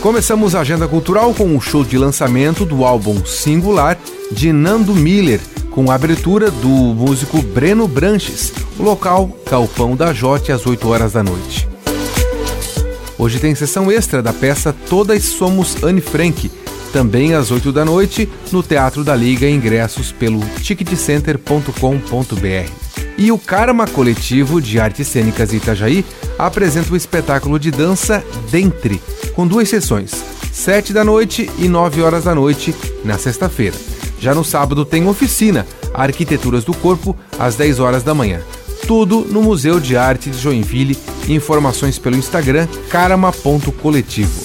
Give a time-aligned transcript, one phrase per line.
[0.00, 3.98] Começamos a agenda cultural com o show de lançamento do álbum Singular
[4.30, 5.40] de Nando Miller,
[5.72, 11.14] com a abertura do músico Breno Branches, o local Calpão da Jote às 8 horas
[11.14, 11.68] da noite.
[13.18, 16.48] Hoje tem sessão extra da peça Todas Somos Anne Frank,
[16.92, 22.70] também às 8 da noite, no Teatro da Liga, ingressos pelo ticketcenter.com.br.
[23.18, 26.04] E o Karma Coletivo de Artes Cênicas Itajaí
[26.38, 29.02] apresenta o espetáculo de dança Dentre,
[29.38, 30.10] com duas sessões,
[30.52, 32.74] 7 da noite e 9 horas da noite,
[33.04, 33.76] na sexta-feira.
[34.18, 38.40] Já no sábado tem oficina, Arquiteturas do Corpo, às 10 horas da manhã.
[38.88, 40.98] Tudo no Museu de Arte de Joinville.
[41.28, 44.42] Informações pelo Instagram karma.coletivo.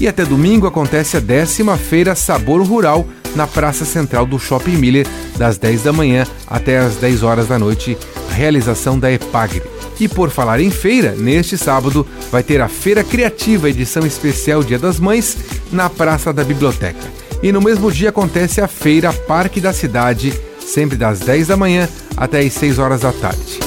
[0.00, 5.06] E até domingo acontece a décima feira Sabor Rural na Praça Central do Shopping Miller,
[5.36, 7.96] das 10 da manhã até as 10 horas da noite,
[8.32, 9.79] realização da EPAGRE.
[10.00, 14.78] E por falar em feira, neste sábado vai ter a Feira Criativa, edição especial Dia
[14.78, 15.36] das Mães,
[15.70, 16.98] na Praça da Biblioteca.
[17.42, 21.86] E no mesmo dia acontece a Feira Parque da Cidade, sempre das 10 da manhã
[22.16, 23.60] até as 6 horas da tarde.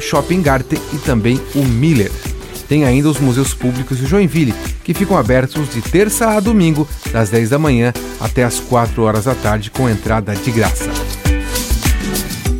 [0.00, 2.10] Shopping Garten e também o Miller.
[2.66, 7.28] Tem ainda os museus públicos de Joinville, que ficam abertos de terça a domingo, das
[7.28, 10.90] 10 da manhã até as 4 horas da tarde, com entrada de graça.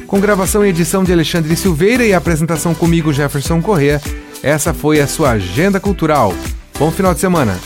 [0.06, 4.00] Com gravação e edição de Alexandre Silveira e apresentação comigo, Jefferson Corrêa,
[4.42, 6.34] essa foi a sua Agenda Cultural.
[6.78, 7.58] Bom final de semana!